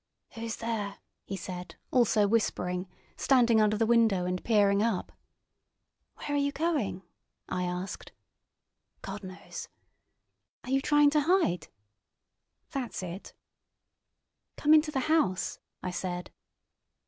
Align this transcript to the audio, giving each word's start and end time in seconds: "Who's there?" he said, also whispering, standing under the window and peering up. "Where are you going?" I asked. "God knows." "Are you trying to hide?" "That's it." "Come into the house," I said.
"Who's 0.31 0.55
there?" 0.55 0.95
he 1.27 1.37
said, 1.37 1.75
also 1.91 2.27
whispering, 2.27 2.87
standing 3.17 3.61
under 3.61 3.77
the 3.77 3.85
window 3.85 4.25
and 4.25 4.43
peering 4.43 4.81
up. 4.81 5.11
"Where 6.15 6.31
are 6.31 6.35
you 6.39 6.51
going?" 6.51 7.03
I 7.47 7.65
asked. 7.65 8.11
"God 9.03 9.23
knows." 9.23 9.67
"Are 10.63 10.71
you 10.71 10.81
trying 10.81 11.11
to 11.11 11.21
hide?" 11.27 11.67
"That's 12.71 13.03
it." 13.03 13.35
"Come 14.57 14.73
into 14.73 14.89
the 14.89 15.01
house," 15.01 15.59
I 15.83 15.91
said. 15.91 16.31